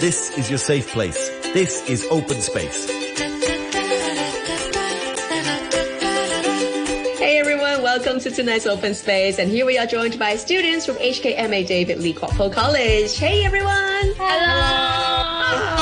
This 0.00 0.36
is 0.38 0.48
your 0.48 0.58
safe 0.58 0.88
place. 0.88 1.28
This 1.52 1.86
is 1.86 2.06
open 2.10 2.40
space. 2.40 2.88
Hey 7.18 7.38
everyone, 7.38 7.82
welcome 7.82 8.18
to 8.20 8.30
tonight's 8.30 8.64
open 8.66 8.94
space. 8.94 9.38
And 9.38 9.50
here 9.50 9.66
we 9.66 9.76
are 9.76 9.84
joined 9.84 10.18
by 10.18 10.36
students 10.36 10.86
from 10.86 10.94
HKMA 10.96 11.66
David 11.66 11.98
Li 11.98 12.14
Kwok 12.14 12.30
Po 12.30 12.48
College. 12.48 13.14
Hey 13.18 13.44
everyone. 13.44 14.14
Hello. 14.16 14.46
Hi. 14.46 15.79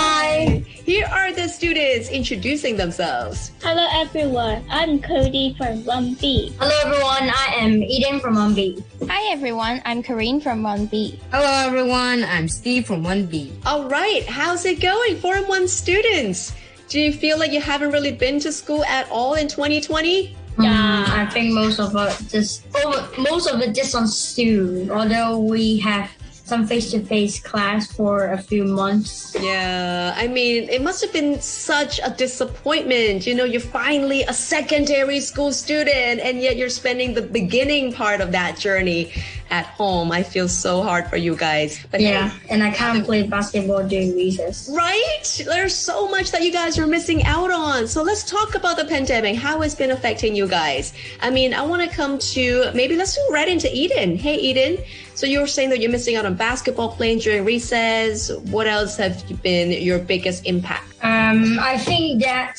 Here 1.99 2.05
are 2.05 2.11
the 2.11 2.15
students 2.15 2.31
introducing 2.31 2.77
themselves. 2.77 3.51
Hello 3.61 3.85
everyone. 3.91 4.65
I'm 4.71 5.03
Cody 5.03 5.55
from 5.59 5.83
1B. 5.83 6.53
Hello 6.61 6.71
everyone, 6.85 7.29
I 7.35 7.55
am 7.59 7.83
Eden 7.83 8.21
from 8.21 8.37
1B. 8.37 8.85
Hi 9.09 9.33
everyone, 9.33 9.83
I'm 9.85 10.05
Karine 10.05 10.41
from 10.41 10.63
1B. 10.63 11.19
Hello 11.33 11.67
everyone, 11.67 12.23
I'm 12.23 12.47
Steve 12.47 12.87
from 12.87 13.03
1B. 13.03 13.51
All 13.67 13.89
right, 13.89 14.25
how's 14.27 14.65
it 14.65 14.81
going, 14.81 15.17
Form 15.17 15.49
1 15.49 15.67
students? 15.67 16.55
Do 16.89 17.01
you 17.01 17.13
feel 17.13 17.37
like 17.37 17.51
you 17.51 17.61
haven't 17.61 17.91
really 17.91 18.13
been 18.13 18.39
to 18.41 18.53
school 18.53 18.85
at 18.85 19.11
all 19.11 19.35
in 19.35 19.49
2020? 19.49 20.37
Yeah, 20.61 21.05
mm, 21.05 21.09
I 21.09 21.27
think 21.27 21.53
most 21.53 21.81
of 21.81 21.97
it 21.97 22.17
just 22.29 22.67
oh, 22.77 23.13
most 23.19 23.49
of 23.49 23.61
it 23.61 23.75
just 23.75 23.95
on 23.95 24.07
Zoom. 24.07 24.91
Although 24.91 25.39
we 25.39 25.79
have 25.79 26.11
some 26.49 26.67
face-to-face 26.67 27.41
class 27.41 27.93
for 27.93 28.29
a 28.29 28.39
few 28.39 28.65
months. 28.65 29.37
Yeah, 29.39 30.15
I 30.17 30.27
mean, 30.29 30.69
it 30.71 30.83
must 30.83 31.03
have 31.03 31.13
been 31.13 31.39
such 31.41 32.01
a 32.03 32.09
disappointment. 32.11 33.27
You 33.27 33.35
know, 33.35 33.45
you're 33.45 33.61
finally 33.61 34.23
a 34.23 34.33
secondary 34.33 35.21
school 35.21 35.53
student, 35.53 36.21
and 36.21 36.41
yet 36.41 36.57
you're 36.57 36.71
spending 36.71 37.13
the 37.13 37.23
beginning 37.23 37.93
part 37.93 38.23
of 38.23 38.33
that 38.33 38.57
journey 38.57 39.13
at 39.51 39.67
home. 39.67 40.13
I 40.13 40.23
feel 40.23 40.49
so 40.49 40.83
hard 40.83 41.09
for 41.09 41.17
you 41.17 41.37
guys. 41.37 41.85
But 41.91 42.01
yeah, 42.01 42.29
hey, 42.29 42.49
and 42.51 42.63
I 42.63 42.71
can't 42.71 43.05
play 43.05 43.27
basketball 43.27 43.87
during 43.87 44.15
recess. 44.15 44.71
Right? 44.73 45.43
There's 45.45 45.75
so 45.75 46.09
much 46.09 46.31
that 46.33 46.43
you 46.43 46.53
guys 46.53 46.79
are 46.79 46.87
missing 46.87 47.25
out 47.25 47.51
on. 47.51 47.87
So 47.89 48.03
let's 48.03 48.25
talk 48.25 48.55
about 48.55 48.77
the 48.77 48.85
pandemic, 48.85 49.37
how 49.37 49.63
it's 49.63 49.75
been 49.75 49.91
affecting 49.91 50.35
you 50.35 50.49
guys. 50.49 50.93
I 51.21 51.31
mean, 51.31 51.55
I 51.55 51.63
want 51.63 51.89
to 51.89 51.95
come 51.95 52.19
to 52.19 52.71
maybe 52.75 52.97
let's 52.97 53.17
go 53.17 53.29
right 53.31 53.49
into 53.49 53.69
Eden. 53.75 54.17
Hey, 54.17 54.37
Eden. 54.37 54.79
So 55.15 55.27
you're 55.27 55.49
saying 55.49 55.71
that 55.71 55.81
you're 55.81 55.91
missing 55.91 56.15
out 56.15 56.27
on 56.27 56.35
basketball 56.35 56.93
playing 56.93 57.19
during 57.19 57.45
recess. 57.45 58.31
What 58.51 58.69
else 58.69 58.97
have 58.99 59.43
been 59.43 59.71
your 59.83 59.99
biggest 59.99 60.47
impact? 60.47 60.85
Um, 61.03 61.59
I 61.59 61.77
think 61.79 62.23
that 62.23 62.57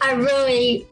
I 0.00 0.12
really 0.12 0.86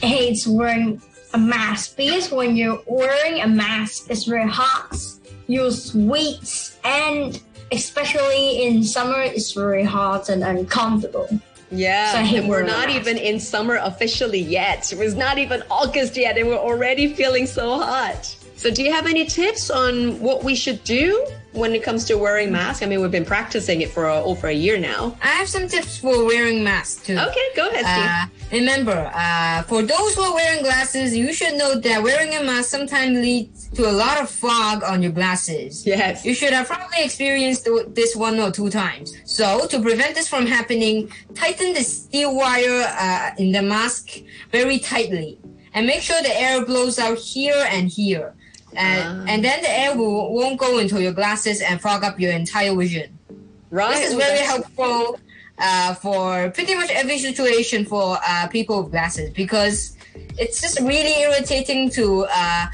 hate 0.00 0.44
wearing 0.46 1.02
a 1.34 1.38
mask 1.38 1.96
because 1.96 2.30
when 2.30 2.56
you're 2.56 2.80
wearing 2.86 3.42
a 3.42 3.46
mask, 3.46 4.10
it's 4.10 4.24
very 4.24 4.48
hot. 4.48 4.96
You 5.46 5.70
sweat, 5.70 6.78
and 6.84 7.42
especially 7.70 8.64
in 8.64 8.82
summer, 8.82 9.20
it's 9.20 9.52
very 9.52 9.84
hot 9.84 10.28
and 10.28 10.42
uncomfortable. 10.42 11.28
Yeah, 11.70 12.30
so 12.30 12.46
we're 12.46 12.62
not 12.62 12.88
even 12.88 13.18
in 13.18 13.40
summer 13.40 13.76
officially 13.82 14.38
yet. 14.38 14.92
It 14.92 14.98
was 14.98 15.16
not 15.16 15.38
even 15.38 15.62
August 15.70 16.16
yet, 16.16 16.38
and 16.38 16.48
we're 16.48 16.56
already 16.56 17.12
feeling 17.12 17.46
so 17.46 17.78
hot. 17.78 18.24
So, 18.56 18.70
do 18.70 18.82
you 18.82 18.92
have 18.92 19.06
any 19.06 19.26
tips 19.26 19.70
on 19.70 20.20
what 20.20 20.44
we 20.44 20.54
should 20.54 20.84
do 20.84 21.26
when 21.54 21.72
it 21.72 21.82
comes 21.82 22.04
to 22.06 22.18
wearing 22.18 22.52
masks? 22.52 22.82
I 22.82 22.86
mean, 22.86 23.00
we've 23.00 23.10
been 23.10 23.24
practicing 23.24 23.80
it 23.80 23.90
for 23.90 24.06
uh, 24.06 24.20
over 24.22 24.48
a 24.48 24.52
year 24.52 24.76
now. 24.78 25.16
I 25.22 25.28
have 25.28 25.48
some 25.48 25.68
tips 25.68 25.98
for 25.98 26.24
wearing 26.24 26.62
masks 26.62 27.06
too. 27.06 27.16
Okay, 27.16 27.46
go 27.56 27.68
ahead, 27.68 27.84
Steve. 27.86 28.52
Uh, 28.52 28.58
remember, 28.60 29.10
uh, 29.14 29.62
for 29.62 29.82
those 29.82 30.14
who 30.14 30.22
are 30.22 30.34
wearing 30.34 30.62
glasses, 30.62 31.16
you 31.16 31.32
should 31.32 31.54
know 31.54 31.78
that 31.78 32.02
wearing 32.02 32.34
a 32.34 32.42
mask 32.42 32.70
sometimes 32.70 33.18
leads 33.18 33.68
to 33.68 33.88
a 33.88 33.92
lot 33.92 34.20
of 34.20 34.28
fog 34.28 34.82
on 34.82 35.02
your 35.02 35.12
glasses. 35.12 35.86
Yes. 35.86 36.24
You 36.24 36.34
should 36.34 36.52
have 36.52 36.66
probably 36.66 37.04
experienced 37.04 37.68
this 37.94 38.14
one 38.16 38.38
or 38.40 38.50
two 38.50 38.70
times. 38.70 39.16
So, 39.24 39.66
to 39.68 39.80
prevent 39.80 40.14
this 40.14 40.28
from 40.28 40.46
happening, 40.46 41.10
tighten 41.34 41.72
the 41.72 41.82
steel 41.82 42.34
wire 42.34 42.84
uh, 42.98 43.30
in 43.38 43.52
the 43.52 43.62
mask 43.62 44.20
very 44.50 44.78
tightly 44.78 45.38
and 45.74 45.86
make 45.86 46.02
sure 46.02 46.20
the 46.22 46.40
air 46.40 46.64
blows 46.64 46.98
out 46.98 47.18
here 47.18 47.66
and 47.70 47.88
here 47.88 48.34
and 48.76 49.20
uh, 49.20 49.32
and 49.32 49.44
then 49.44 49.62
the 49.62 49.70
air 49.70 49.96
will, 49.96 50.32
won't 50.34 50.58
go 50.58 50.78
into 50.78 51.02
your 51.02 51.12
glasses 51.12 51.60
and 51.60 51.80
fog 51.80 52.04
up 52.04 52.18
your 52.18 52.32
entire 52.32 52.74
vision. 52.74 53.18
Right. 53.70 53.94
This 53.96 54.10
is 54.10 54.14
very 54.14 54.38
helpful 54.38 55.18
uh, 55.58 55.94
for 55.94 56.50
pretty 56.50 56.74
much 56.74 56.90
every 56.90 57.18
situation 57.18 57.84
for 57.84 58.18
uh, 58.26 58.48
people 58.48 58.82
with 58.82 58.92
glasses 58.92 59.30
because 59.30 59.96
it's 60.38 60.60
just 60.60 60.80
really 60.80 61.22
irritating 61.22 61.90
to 61.90 62.26
uh, 62.30 62.66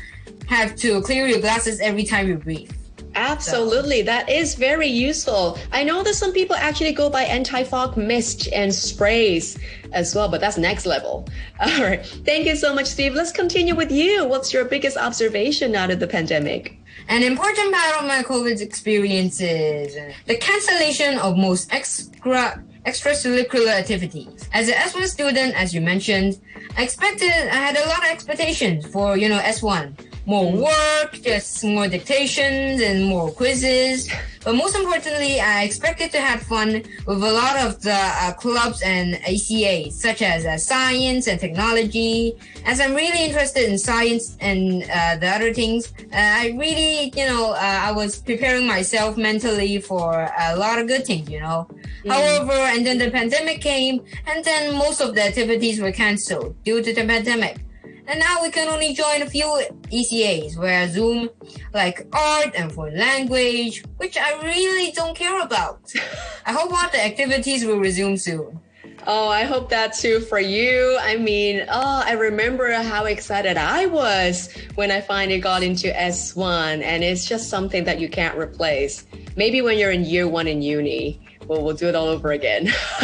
have 0.46 0.76
to 0.76 1.00
clear 1.02 1.26
your 1.26 1.40
glasses 1.40 1.80
every 1.80 2.04
time 2.04 2.28
you 2.28 2.36
breathe. 2.36 2.72
Absolutely. 3.20 4.00
That 4.00 4.30
is 4.30 4.54
very 4.54 4.86
useful. 4.86 5.58
I 5.72 5.84
know 5.84 6.02
that 6.02 6.14
some 6.14 6.32
people 6.32 6.56
actually 6.56 6.92
go 6.92 7.10
by 7.10 7.24
anti 7.24 7.64
fog 7.64 7.96
mist 7.96 8.48
and 8.52 8.74
sprays 8.74 9.58
as 9.92 10.14
well, 10.14 10.28
but 10.28 10.40
that's 10.40 10.56
next 10.56 10.86
level. 10.86 11.28
All 11.60 11.82
right. 11.82 12.04
Thank 12.24 12.46
you 12.46 12.56
so 12.56 12.74
much, 12.74 12.86
Steve. 12.86 13.14
Let's 13.14 13.30
continue 13.32 13.74
with 13.74 13.92
you. 13.92 14.24
What's 14.24 14.52
your 14.54 14.64
biggest 14.64 14.96
observation 14.96 15.76
out 15.76 15.90
of 15.90 16.00
the 16.00 16.06
pandemic? 16.06 16.78
An 17.08 17.22
important 17.22 17.74
part 17.74 18.02
of 18.02 18.08
my 18.08 18.22
COVID 18.22 18.60
experience 18.62 19.40
is 19.40 19.96
the 20.26 20.36
cancellation 20.36 21.18
of 21.18 21.36
most 21.36 21.72
extra 21.72 22.62
extracurricular 22.86 23.68
activities. 23.68 24.48
As 24.54 24.68
an 24.68 24.74
S1 24.74 25.06
student, 25.08 25.54
as 25.54 25.74
you 25.74 25.82
mentioned, 25.82 26.40
I 26.78 26.84
expected 26.84 27.30
I 27.30 27.56
had 27.56 27.76
a 27.76 27.86
lot 27.86 27.98
of 27.98 28.10
expectations 28.10 28.86
for 28.86 29.18
you 29.18 29.28
know 29.28 29.38
S1 29.40 30.09
more 30.26 30.52
work, 30.52 31.20
just 31.22 31.64
more 31.64 31.88
dictations 31.88 32.80
and 32.80 33.04
more 33.04 33.30
quizzes. 33.30 34.08
But 34.44 34.54
most 34.54 34.74
importantly, 34.74 35.38
I 35.38 35.64
expected 35.64 36.12
to 36.12 36.20
have 36.20 36.40
fun 36.42 36.82
with 37.06 37.22
a 37.22 37.32
lot 37.32 37.58
of 37.58 37.82
the 37.82 37.92
uh, 37.92 38.32
clubs 38.32 38.80
and 38.82 39.16
ECAs, 39.16 39.92
such 39.92 40.22
as 40.22 40.46
uh, 40.46 40.56
science 40.56 41.26
and 41.26 41.38
technology. 41.38 42.38
As 42.64 42.80
I'm 42.80 42.94
really 42.94 43.22
interested 43.22 43.68
in 43.68 43.76
science 43.76 44.38
and 44.40 44.84
uh, 44.84 45.16
the 45.16 45.28
other 45.28 45.52
things, 45.52 45.92
uh, 46.12 46.16
I 46.16 46.54
really, 46.58 47.12
you 47.14 47.26
know, 47.26 47.52
uh, 47.52 47.80
I 47.88 47.92
was 47.92 48.18
preparing 48.22 48.66
myself 48.66 49.18
mentally 49.18 49.78
for 49.78 50.30
a 50.38 50.56
lot 50.56 50.78
of 50.78 50.86
good 50.86 51.04
things, 51.04 51.28
you 51.28 51.40
know. 51.40 51.68
Mm. 52.04 52.12
However, 52.12 52.52
and 52.52 52.86
then 52.86 52.96
the 52.96 53.10
pandemic 53.10 53.60
came, 53.60 54.02
and 54.26 54.42
then 54.42 54.74
most 54.74 55.02
of 55.02 55.14
the 55.14 55.22
activities 55.22 55.80
were 55.80 55.92
canceled 55.92 56.56
due 56.64 56.82
to 56.82 56.94
the 56.94 57.04
pandemic. 57.04 57.58
And 58.06 58.18
now 58.18 58.42
we 58.42 58.50
can 58.50 58.68
only 58.68 58.92
join 58.92 59.22
a 59.22 59.26
few 59.26 59.46
ECAs 59.92 60.56
where 60.56 60.88
Zoom, 60.88 61.30
like 61.74 62.06
art 62.12 62.54
and 62.56 62.72
foreign 62.72 62.98
language, 62.98 63.84
which 63.98 64.16
I 64.16 64.40
really 64.42 64.92
don't 64.92 65.16
care 65.16 65.40
about. 65.42 65.92
I 66.46 66.52
hope 66.52 66.72
all 66.72 66.90
the 66.90 67.04
activities 67.04 67.64
will 67.64 67.78
resume 67.78 68.16
soon. 68.16 68.60
Oh, 69.06 69.28
I 69.28 69.44
hope 69.44 69.70
that 69.70 69.94
too 69.94 70.20
for 70.20 70.38
you. 70.38 70.98
I 71.00 71.16
mean, 71.16 71.64
oh, 71.68 72.02
I 72.04 72.12
remember 72.12 72.70
how 72.72 73.06
excited 73.06 73.56
I 73.56 73.86
was 73.86 74.52
when 74.74 74.90
I 74.90 75.00
finally 75.00 75.40
got 75.40 75.62
into 75.62 75.88
S1, 75.88 76.82
and 76.82 77.02
it's 77.02 77.26
just 77.26 77.48
something 77.48 77.84
that 77.84 77.98
you 77.98 78.10
can't 78.10 78.36
replace. 78.36 79.06
Maybe 79.36 79.62
when 79.62 79.78
you're 79.78 79.90
in 79.90 80.04
year 80.04 80.28
one 80.28 80.46
in 80.46 80.60
uni, 80.60 81.18
we'll, 81.46 81.64
we'll 81.64 81.76
do 81.76 81.88
it 81.88 81.94
all 81.94 82.08
over 82.08 82.32
again. 82.32 82.68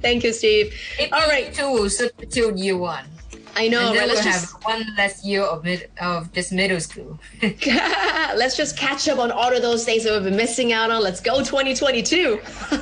Thank 0.00 0.24
you, 0.24 0.32
Steve. 0.32 0.74
It 0.98 1.12
all 1.12 1.28
right. 1.28 1.52
Two, 1.52 1.88
substitute 1.90 2.56
year 2.56 2.78
one. 2.78 3.04
I 3.56 3.68
know. 3.68 3.88
And 3.88 3.96
then 3.96 4.08
right? 4.08 4.08
Let's 4.08 4.24
we'll 4.24 4.32
just... 4.32 4.52
have 4.52 4.64
one 4.64 4.96
less 4.96 5.24
year 5.24 5.42
of 5.42 5.64
mid, 5.64 5.90
of 6.00 6.32
this 6.32 6.52
middle 6.52 6.80
school. 6.80 7.18
let's 7.42 8.56
just 8.56 8.76
catch 8.76 9.08
up 9.08 9.18
on 9.18 9.30
all 9.30 9.54
of 9.54 9.62
those 9.62 9.84
things 9.84 10.04
that 10.04 10.12
we've 10.12 10.24
been 10.24 10.36
missing 10.36 10.72
out 10.72 10.90
on. 10.90 11.02
Let's 11.02 11.20
go 11.20 11.38
2022. 11.38 12.40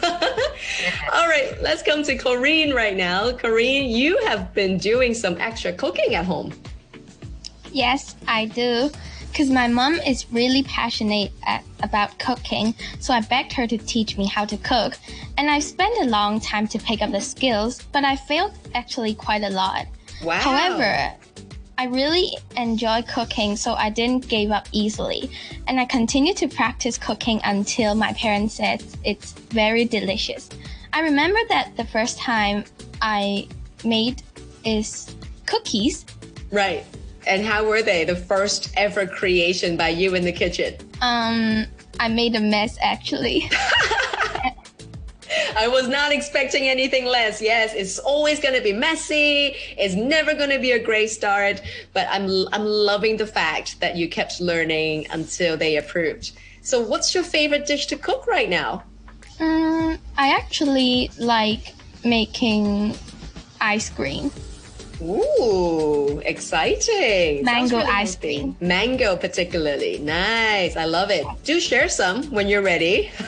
all 1.12 1.28
right, 1.28 1.56
let's 1.62 1.82
come 1.82 2.02
to 2.04 2.16
Karine 2.16 2.74
right 2.74 2.96
now. 2.96 3.30
Karine, 3.32 3.90
you 3.90 4.18
have 4.26 4.52
been 4.54 4.78
doing 4.78 5.14
some 5.14 5.36
extra 5.38 5.72
cooking 5.72 6.14
at 6.14 6.24
home. 6.24 6.52
Yes, 7.72 8.16
I 8.26 8.46
do. 8.46 8.90
Because 9.30 9.50
my 9.50 9.68
mom 9.68 9.94
is 9.94 10.30
really 10.32 10.62
passionate 10.62 11.30
at, 11.46 11.62
about 11.82 12.18
cooking, 12.18 12.74
so 12.98 13.12
I 13.12 13.20
begged 13.20 13.52
her 13.52 13.66
to 13.66 13.76
teach 13.76 14.16
me 14.16 14.26
how 14.26 14.44
to 14.46 14.56
cook. 14.56 14.94
And 15.36 15.50
I've 15.50 15.64
spent 15.64 15.96
a 16.00 16.06
long 16.06 16.40
time 16.40 16.66
to 16.69 16.78
pick 16.78 17.02
up 17.02 17.12
the 17.12 17.20
skills, 17.20 17.82
but 17.93 18.04
I 18.04 18.16
failed 18.16 18.54
actually 18.75 19.14
quite 19.14 19.43
a 19.43 19.50
lot. 19.50 19.87
Wow. 20.23 20.41
However, 20.41 21.15
I 21.79 21.85
really 21.85 22.37
enjoy 22.56 23.03
cooking, 23.03 23.56
so 23.56 23.75
I 23.75 23.88
didn't 23.88 24.29
give 24.29 24.50
up 24.50 24.69
easily. 24.73 25.31
And 25.69 25.79
I 25.79 25.85
continued 25.85 26.37
to 26.38 26.49
practice 26.49 26.99
cooking 26.99 27.41
until 27.44 27.94
my 27.94 28.12
parents 28.15 28.55
said 28.55 28.82
it's 29.05 29.32
very 29.32 29.85
delicious. 29.85 30.49
I 30.93 31.03
remember 31.03 31.38
that 31.50 31.76
the 31.76 31.85
first 31.85 32.19
time 32.19 32.65
I 33.00 33.47
made 33.85 34.23
is 34.65 35.15
cookies. 35.47 36.05
Right. 36.50 36.85
And 37.29 37.44
how 37.44 37.65
were 37.65 37.82
they? 37.82 38.05
The 38.05 38.17
first 38.17 38.73
ever 38.76 39.06
creation 39.06 39.76
by 39.76 39.91
you 39.91 40.15
in 40.17 40.25
the 40.25 40.32
kitchen? 40.32 40.75
Um, 41.00 41.67
I 42.00 42.09
made 42.09 42.35
a 42.35 42.41
mess 42.41 42.76
actually. 42.81 43.49
I 45.58 45.66
was 45.66 45.88
not 45.88 46.12
expecting 46.12 46.69
anything 46.69 47.05
less. 47.05 47.43
Yes, 47.43 47.75
it's 47.75 47.99
always 47.99 48.38
going 48.38 48.55
to 48.55 48.60
be 48.60 48.72
messy. 48.72 49.56
It's 49.76 49.96
never 49.96 50.32
going 50.32 50.50
to 50.50 50.60
be 50.60 50.70
a 50.70 50.78
great 50.78 51.10
start. 51.10 51.60
But 51.93 52.06
I'm 52.10 52.46
I'm 52.52 52.64
loving 52.64 53.16
the 53.16 53.26
fact 53.26 53.81
that 53.81 53.96
you 53.96 54.08
kept 54.08 54.40
learning 54.40 55.08
until 55.10 55.56
they 55.56 55.76
approved. 55.76 56.31
So, 56.62 56.81
what's 56.81 57.12
your 57.12 57.25
favorite 57.25 57.66
dish 57.66 57.87
to 57.87 57.96
cook 57.96 58.28
right 58.28 58.49
now? 58.49 58.84
Um, 59.40 59.99
I 60.16 60.28
actually 60.31 61.10
like 61.19 61.75
making 62.05 62.94
ice 63.60 63.90
cream. 63.90 64.31
Ooh, 65.02 66.20
exciting. 66.25 67.44
Mango 67.44 67.78
really 67.78 67.90
ice 67.90 68.14
cream. 68.14 68.56
Mango, 68.60 69.16
particularly. 69.16 69.99
Nice. 69.99 70.76
I 70.76 70.84
love 70.84 71.10
it. 71.10 71.25
Do 71.43 71.58
share 71.58 71.88
some 71.88 72.25
when 72.31 72.46
you're 72.49 72.62
ready. 72.62 73.10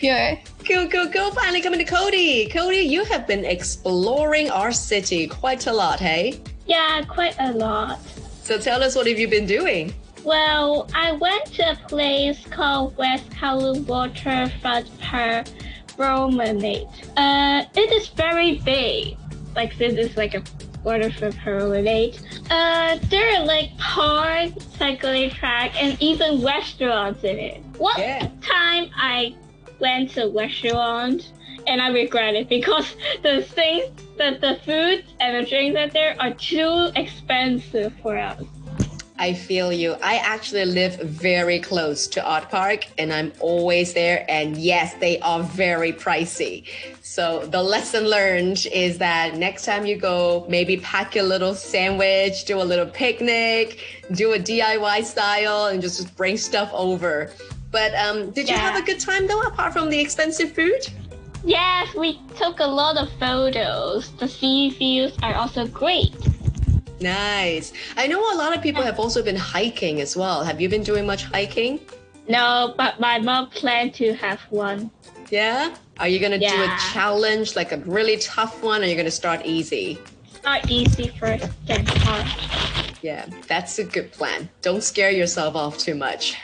Sure. 0.00 0.38
Cool, 0.70 0.88
cool, 0.88 1.08
cool. 1.08 1.30
Finally 1.32 1.60
coming 1.62 1.78
to 1.80 1.84
Cody. 1.84 2.48
Cody, 2.48 2.76
you 2.78 3.04
have 3.04 3.26
been 3.26 3.44
exploring 3.44 4.50
our 4.50 4.70
city 4.72 5.26
quite 5.26 5.66
a 5.66 5.72
lot, 5.72 5.98
hey? 5.98 6.40
Yeah, 6.66 7.02
quite 7.08 7.34
a 7.40 7.52
lot. 7.52 7.98
So 8.44 8.58
tell 8.58 8.82
us 8.82 8.94
what 8.94 9.06
have 9.06 9.18
you 9.18 9.28
been 9.28 9.46
doing? 9.46 9.92
Well, 10.22 10.88
I 10.94 11.12
went 11.12 11.46
to 11.54 11.72
a 11.72 11.76
place 11.88 12.44
called 12.46 12.96
West 12.96 13.28
Kowloon 13.30 13.84
Waterfront 13.86 15.00
Park 15.00 15.46
Promenade. 15.96 16.86
Uh, 17.16 17.64
it 17.74 17.92
is 17.92 18.08
very 18.08 18.58
big. 18.58 19.16
Like 19.56 19.76
this 19.76 19.94
is 19.94 20.16
like 20.16 20.34
a 20.34 20.42
waterfront 20.84 21.36
promenade. 21.38 22.18
Uh, 22.50 22.98
there 23.08 23.34
are 23.40 23.44
like 23.44 23.76
parks, 23.78 24.64
cycling 24.78 25.30
track, 25.30 25.72
and 25.82 26.00
even 26.00 26.44
restaurants 26.44 27.24
in 27.24 27.38
it. 27.38 27.62
One 27.78 27.98
Yeah. 27.98 28.28
time 28.40 28.90
I 28.96 29.34
went 29.80 30.10
to 30.10 30.28
restaurant 30.28 31.32
and 31.66 31.80
I 31.80 31.88
regret 31.88 32.34
it 32.34 32.48
because 32.48 32.94
the 33.22 33.42
things 33.42 33.90
that 34.16 34.40
the 34.40 34.58
food 34.64 35.04
and 35.20 35.44
the 35.44 35.48
drinks 35.48 35.74
that 35.74 35.92
there 35.92 36.16
are 36.20 36.34
too 36.34 36.90
expensive 36.96 37.92
for 38.02 38.18
us. 38.18 38.42
I 39.20 39.34
feel 39.34 39.70
you. 39.70 39.96
I 40.02 40.16
actually 40.16 40.64
live 40.64 40.98
very 40.98 41.60
close 41.60 42.08
to 42.08 42.24
Art 42.24 42.48
Park 42.48 42.86
and 42.96 43.12
I'm 43.12 43.34
always 43.38 43.92
there. 43.92 44.24
And 44.30 44.56
yes, 44.56 44.94
they 44.94 45.18
are 45.20 45.42
very 45.42 45.92
pricey. 45.92 46.64
So 47.02 47.44
the 47.44 47.62
lesson 47.62 48.04
learned 48.04 48.66
is 48.72 48.96
that 48.96 49.36
next 49.36 49.66
time 49.66 49.84
you 49.84 49.96
go, 49.96 50.46
maybe 50.48 50.78
pack 50.78 51.16
a 51.16 51.22
little 51.22 51.54
sandwich, 51.54 52.46
do 52.46 52.62
a 52.62 52.64
little 52.64 52.86
picnic, 52.86 54.02
do 54.12 54.32
a 54.32 54.38
DIY 54.38 55.04
style, 55.04 55.66
and 55.66 55.82
just 55.82 56.16
bring 56.16 56.38
stuff 56.38 56.70
over. 56.72 57.30
But 57.70 57.94
um, 57.94 58.30
did 58.30 58.48
you 58.48 58.54
Yeah. 58.54 58.60
have 58.60 58.82
a 58.82 58.84
good 58.84 59.00
time 59.00 59.26
though, 59.26 59.40
apart 59.42 59.72
from 59.72 59.90
the 59.90 59.98
expensive 59.98 60.52
food? 60.52 60.86
Yes, 61.44 61.94
we 61.94 62.20
took 62.36 62.60
a 62.60 62.66
lot 62.66 62.96
of 62.96 63.08
photos. 63.18 64.10
The 64.18 64.28
sea 64.28 64.70
views 64.70 65.12
are 65.22 65.34
also 65.34 65.66
great. 65.66 66.14
Nice. 67.00 67.72
I 67.96 68.06
know 68.06 68.20
a 68.34 68.36
lot 68.36 68.54
of 68.54 68.62
people 68.62 68.82
have 68.82 68.98
also 69.00 69.22
been 69.22 69.36
hiking 69.36 70.00
as 70.02 70.16
well. 70.16 70.44
Have 70.44 70.60
you 70.60 70.68
been 70.68 70.82
doing 70.82 71.06
much 71.06 71.24
hiking? 71.24 71.80
No, 72.28 72.74
but 72.76 73.00
my 73.00 73.18
mom 73.18 73.48
planned 73.48 73.94
to 73.94 74.12
have 74.14 74.40
one. 74.50 74.90
Yeah? 75.30 75.74
Are 75.98 76.08
you 76.08 76.18
gonna 76.18 76.38
do 76.38 76.46
a 76.46 76.76
challenge, 76.92 77.56
like 77.56 77.72
a 77.72 77.78
really 77.78 78.18
tough 78.18 78.62
one, 78.62 78.82
or 78.82 78.86
you're 78.86 78.96
gonna 78.96 79.10
start 79.10 79.40
easy? 79.44 79.98
Start 80.34 80.70
easy 80.70 81.08
first, 81.18 81.48
then 81.66 81.86
hard. 81.86 82.26
Yeah, 83.02 83.26
that's 83.46 83.78
a 83.78 83.84
good 83.84 84.12
plan. 84.12 84.48
Don't 84.62 84.82
scare 84.82 85.10
yourself 85.10 85.56
off 85.56 85.78
too 85.78 85.94
much. 85.94 86.36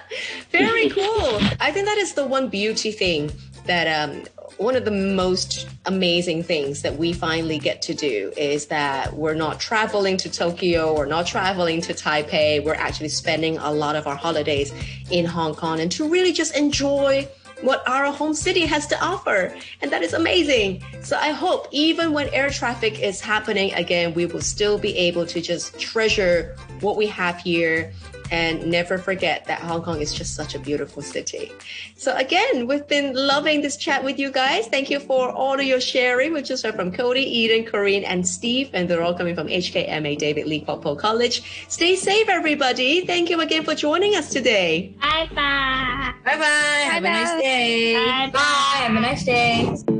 Very 0.50 0.88
cool. 0.90 1.40
I 1.60 1.72
think 1.72 1.86
that 1.86 1.98
is 1.98 2.14
the 2.14 2.26
one 2.26 2.48
beauty 2.48 2.92
thing 2.92 3.32
that 3.66 3.86
um, 3.86 4.24
one 4.58 4.76
of 4.76 4.84
the 4.84 4.90
most 4.90 5.68
amazing 5.86 6.42
things 6.42 6.82
that 6.82 6.96
we 6.96 7.12
finally 7.12 7.58
get 7.58 7.82
to 7.82 7.94
do 7.94 8.32
is 8.36 8.66
that 8.66 9.14
we're 9.14 9.34
not 9.34 9.58
traveling 9.58 10.16
to 10.18 10.30
Tokyo, 10.30 10.94
we're 10.96 11.06
not 11.06 11.26
traveling 11.26 11.80
to 11.82 11.94
Taipei, 11.94 12.62
we're 12.62 12.74
actually 12.74 13.08
spending 13.08 13.56
a 13.58 13.72
lot 13.72 13.96
of 13.96 14.06
our 14.06 14.16
holidays 14.16 14.72
in 15.10 15.24
Hong 15.24 15.54
Kong 15.54 15.80
and 15.80 15.90
to 15.92 16.08
really 16.08 16.32
just 16.32 16.56
enjoy 16.56 17.26
what 17.64 17.86
our 17.88 18.12
home 18.12 18.34
city 18.34 18.66
has 18.66 18.86
to 18.88 19.02
offer. 19.02 19.56
And 19.80 19.90
that 19.90 20.02
is 20.02 20.12
amazing. 20.12 20.84
So 21.02 21.16
I 21.16 21.30
hope 21.30 21.66
even 21.70 22.12
when 22.12 22.28
air 22.28 22.50
traffic 22.50 23.00
is 23.00 23.20
happening 23.20 23.72
again, 23.74 24.12
we 24.14 24.26
will 24.26 24.42
still 24.42 24.78
be 24.78 24.96
able 24.96 25.26
to 25.26 25.40
just 25.40 25.78
treasure 25.80 26.56
what 26.80 26.96
we 26.96 27.06
have 27.06 27.40
here 27.40 27.92
and 28.30 28.66
never 28.66 28.98
forget 28.98 29.44
that 29.46 29.60
Hong 29.60 29.82
Kong 29.82 30.00
is 30.00 30.14
just 30.14 30.34
such 30.34 30.54
a 30.54 30.58
beautiful 30.58 31.02
city. 31.02 31.52
So 31.96 32.14
again, 32.16 32.66
we've 32.66 32.86
been 32.86 33.14
loving 33.14 33.60
this 33.60 33.76
chat 33.76 34.02
with 34.02 34.18
you 34.18 34.30
guys. 34.30 34.66
Thank 34.66 34.90
you 34.90 35.00
for 35.00 35.30
all 35.30 35.54
of 35.54 35.64
your 35.64 35.80
sharing, 35.80 36.32
which 36.32 36.50
is 36.50 36.62
from 36.62 36.92
Cody, 36.92 37.22
Eden, 37.22 37.64
Corinne, 37.64 38.04
and 38.04 38.26
Steve, 38.26 38.70
and 38.72 38.88
they're 38.88 39.02
all 39.02 39.14
coming 39.14 39.34
from 39.34 39.48
HKMA 39.48 40.18
David 40.18 40.46
Li 40.46 40.64
Kwok 40.66 40.98
College. 40.98 41.66
Stay 41.68 41.96
safe, 41.96 42.28
everybody. 42.28 43.06
Thank 43.06 43.30
you 43.30 43.40
again 43.40 43.64
for 43.64 43.74
joining 43.74 44.14
us 44.16 44.30
today. 44.30 44.94
Bye 45.00 45.28
bye. 45.34 46.12
Bye 46.24 46.38
bye. 46.38 46.88
Have 46.90 47.04
a 47.04 47.10
nice 47.10 47.40
day. 47.40 47.94
Bye 47.94 48.30
Bye. 48.32 48.40
Have 48.40 48.96
a 48.96 49.00
nice 49.00 49.24
day. 49.24 49.93